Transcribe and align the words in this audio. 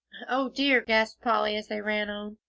"O 0.27 0.49
dear!" 0.49 0.81
gasped 0.81 1.21
Polly, 1.21 1.55
as 1.55 1.67
they 1.67 1.79
ran 1.79 2.09
on. 2.09 2.37